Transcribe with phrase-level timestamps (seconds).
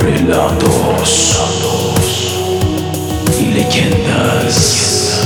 [0.00, 1.38] Relatos
[3.38, 5.20] y leyendas.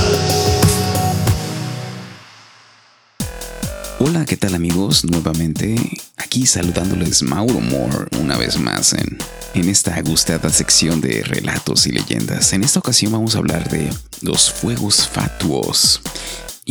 [3.97, 5.03] Hola, ¿qué tal amigos?
[5.05, 5.75] Nuevamente
[6.17, 9.17] aquí saludándoles Mauro Moore una vez más en,
[9.55, 12.53] en esta gustada sección de relatos y leyendas.
[12.53, 13.89] En esta ocasión vamos a hablar de
[14.21, 15.99] los fuegos fatuos.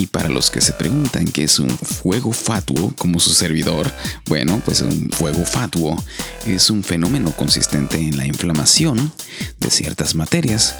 [0.00, 3.92] Y para los que se preguntan qué es un fuego fatuo, como su servidor,
[4.28, 6.02] bueno, pues un fuego fatuo
[6.46, 9.12] es un fenómeno consistente en la inflamación
[9.58, 10.74] de ciertas materias,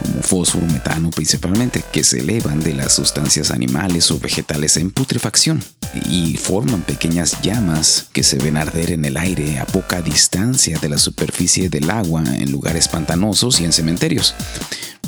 [0.00, 5.62] como fósforo, metano principalmente, que se elevan de las sustancias animales o vegetales en putrefacción
[6.08, 10.88] y forman pequeñas llamas que se ven arder en el aire a poca distancia de
[10.88, 14.34] la superficie del agua en lugares pantanosos y en cementerios.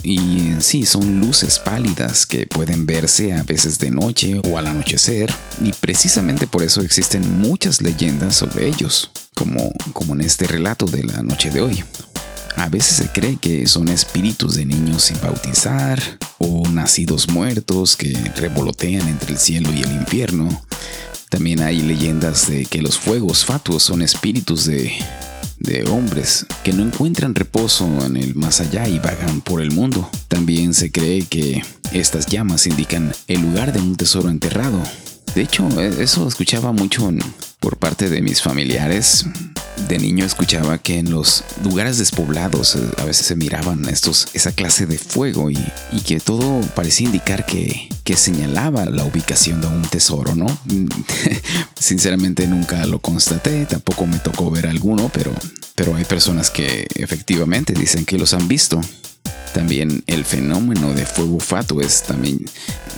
[0.02, 5.33] Y sí, son luces pálidas que pueden verse a veces de noche o al anochecer,
[5.62, 11.04] y precisamente por eso existen muchas leyendas sobre ellos, como, como en este relato de
[11.04, 11.85] la noche de hoy.
[12.57, 16.01] A veces se cree que son espíritus de niños sin bautizar
[16.38, 20.48] o nacidos muertos que revolotean entre el cielo y el infierno.
[21.30, 24.93] También hay leyendas de que los fuegos fatuos son espíritus de
[25.63, 30.09] de hombres que no encuentran reposo en el más allá y vagan por el mundo.
[30.29, 34.82] También se cree que estas llamas indican el lugar de un tesoro enterrado.
[35.35, 37.10] De hecho, e, eso escuchaba mucho
[37.60, 39.27] por parte de mis familiares
[39.88, 44.52] de niño escuchaba que en los lugares despoblados eh, a veces se miraban estos, esa
[44.52, 45.59] clase de fuego y,
[46.07, 50.46] que todo parecía indicar que, que, señalaba la ubicación de un tesoro, ¿no?
[51.78, 55.32] Sinceramente nunca lo constaté, tampoco me tocó ver alguno, pero,
[55.74, 58.80] pero hay personas que efectivamente dicen que los han visto.
[59.54, 62.40] También el fenómeno de fuego fatuo es también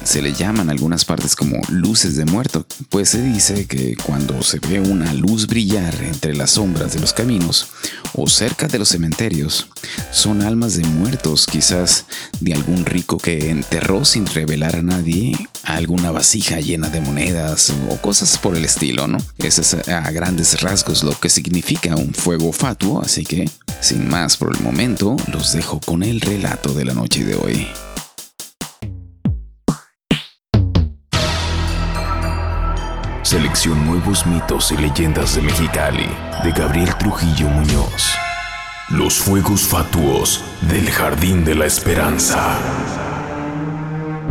[0.05, 4.58] se le llaman algunas partes como luces de muerto, pues se dice que cuando se
[4.60, 7.69] ve una luz brillar entre las sombras de los caminos
[8.12, 9.69] o cerca de los cementerios,
[10.12, 12.04] son almas de muertos, quizás
[12.41, 17.97] de algún rico que enterró sin revelar a nadie alguna vasija llena de monedas o
[17.97, 19.19] cosas por el estilo, ¿no?
[19.38, 23.48] Ese es a grandes rasgos lo que significa un fuego fatuo, así que,
[23.81, 27.66] sin más por el momento, los dejo con el relato de la noche de hoy.
[33.54, 36.09] Nuevos Mitos y Leyendas de Mexicali,
[36.42, 38.12] de Gabriel Trujillo Muñoz.
[38.91, 42.59] Los Fuegos Fatuos del Jardín de la Esperanza.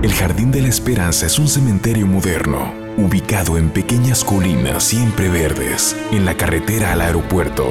[0.01, 5.95] El Jardín de la Esperanza es un cementerio moderno, ubicado en pequeñas colinas siempre verdes,
[6.11, 7.69] en la carretera al aeropuerto.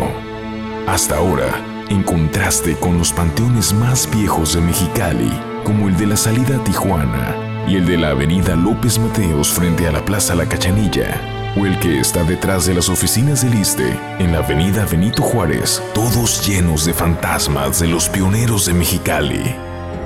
[0.89, 5.31] Hasta ahora, en contraste con los panteones más viejos de Mexicali,
[5.65, 7.37] como el de la salida a Tijuana,
[7.69, 11.79] y el de la avenida López Mateos frente a la Plaza La Cachanilla, o el
[11.79, 16.85] que está detrás de las oficinas del ISTE, en la avenida Benito Juárez, todos llenos
[16.85, 19.55] de fantasmas de los pioneros de Mexicali.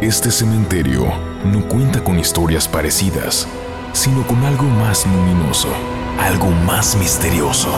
[0.01, 1.07] Este cementerio
[1.45, 3.47] no cuenta con historias parecidas,
[3.93, 5.69] sino con algo más luminoso,
[6.21, 7.71] algo más misterioso.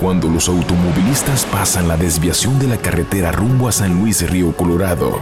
[0.00, 5.20] Cuando los automovilistas pasan la desviación de la carretera rumbo a San Luis Río Colorado,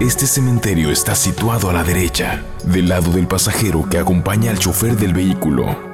[0.00, 4.96] este cementerio está situado a la derecha, del lado del pasajero que acompaña al chofer
[4.96, 5.87] del vehículo.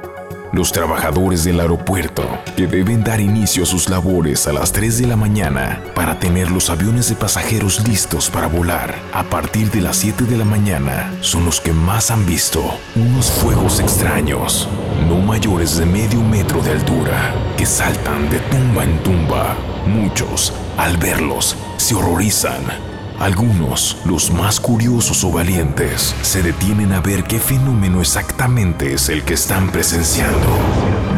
[0.55, 2.23] Los trabajadores del aeropuerto,
[2.57, 6.53] que deben dar inicio a sus labores a las 3 de la mañana para tener
[6.53, 11.13] los aviones de pasajeros listos para volar a partir de las 7 de la mañana,
[11.23, 12.63] son los que más han visto
[12.95, 14.69] unos fuegos extraños,
[15.09, 19.57] no mayores de medio metro de altura, que saltan de tumba en tumba.
[19.89, 27.25] Muchos, al verlos, se horrorizan algunos, los más curiosos o valientes, se detienen a ver
[27.25, 30.59] qué fenómeno exactamente es el que están presenciando.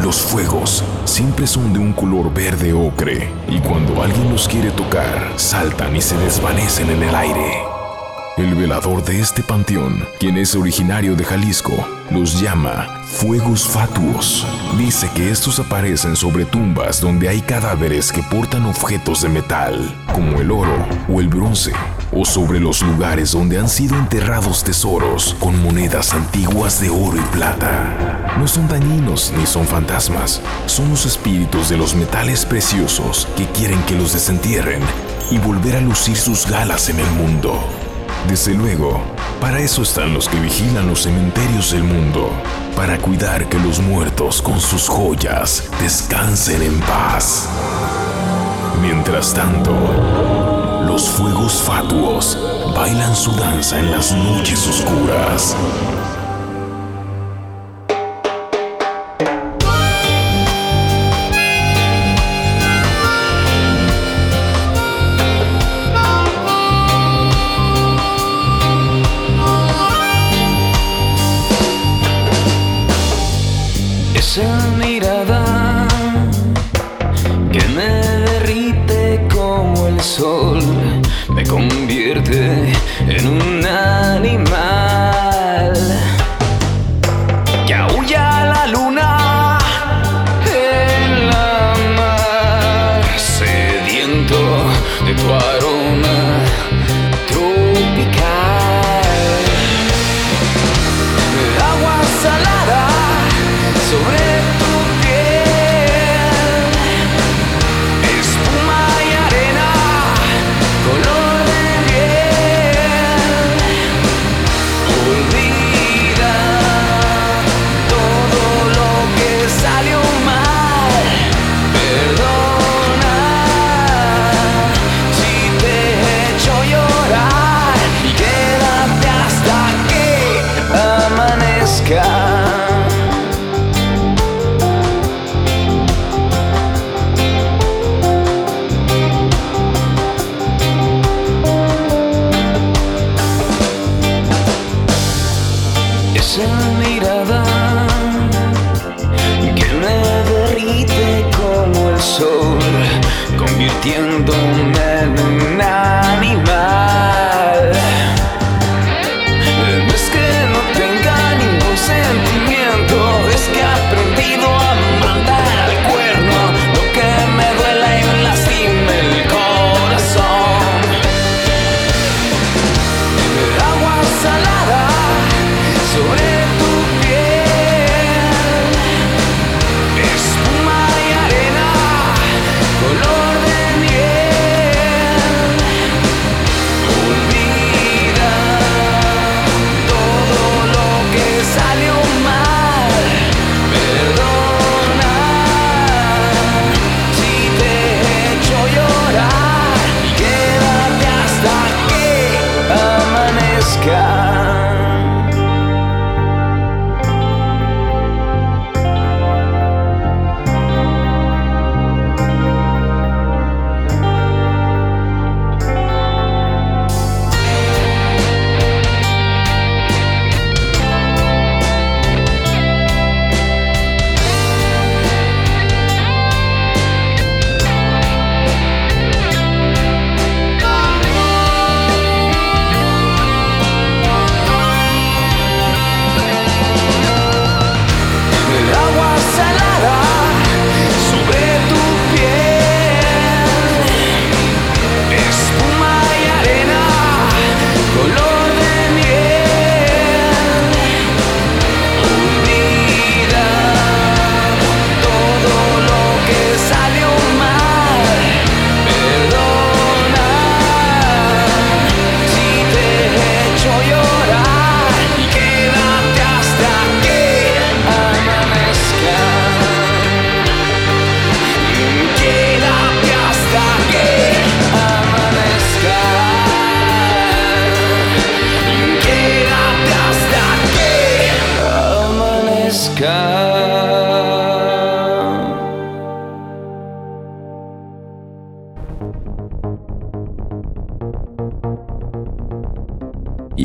[0.02, 5.32] Los fuegos siempre son de un color verde ocre y cuando alguien los quiere tocar,
[5.36, 7.75] saltan y se desvanecen en el aire.
[8.36, 11.72] El velador de este panteón, quien es originario de Jalisco,
[12.10, 14.46] los llama fuegos fatuos.
[14.76, 20.38] Dice que estos aparecen sobre tumbas donde hay cadáveres que portan objetos de metal, como
[20.38, 21.72] el oro o el bronce,
[22.12, 27.34] o sobre los lugares donde han sido enterrados tesoros con monedas antiguas de oro y
[27.34, 28.34] plata.
[28.38, 33.80] No son dañinos ni son fantasmas, son los espíritus de los metales preciosos que quieren
[33.84, 34.82] que los desentierren
[35.30, 37.85] y volver a lucir sus galas en el mundo.
[38.28, 39.00] Desde luego,
[39.40, 42.30] para eso están los que vigilan los cementerios del mundo,
[42.74, 47.48] para cuidar que los muertos con sus joyas descansen en paz.
[48.82, 49.72] Mientras tanto,
[50.86, 52.36] los fuegos fatuos
[52.74, 55.56] bailan su danza en las noches oscuras.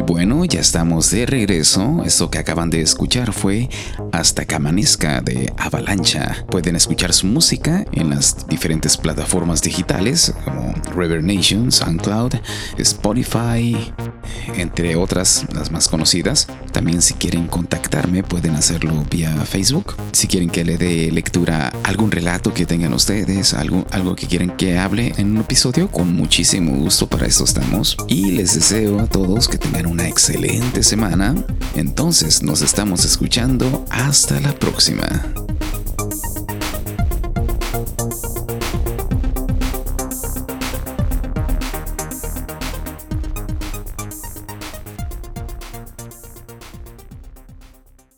[0.05, 2.03] Bueno, ya estamos de regreso.
[2.05, 3.70] Esto que acaban de escuchar fue
[4.12, 4.55] Hasta que
[5.22, 6.43] de Avalancha.
[6.50, 12.34] Pueden escuchar su música en las diferentes plataformas digitales como Reverb Nation, SoundCloud,
[12.77, 13.93] Spotify,
[14.56, 16.48] entre otras, las más conocidas.
[16.72, 19.96] También si quieren contactarme pueden hacerlo vía Facebook.
[20.12, 24.51] Si quieren que le dé lectura algún relato que tengan ustedes, algo, algo que quieren
[24.51, 27.98] que hable en un episodio, con muchísimo gusto para eso estamos.
[28.08, 31.36] Y les deseo a todos que tengan una excelente semana.
[31.75, 33.86] Entonces nos estamos escuchando.
[33.90, 35.50] Hasta la próxima.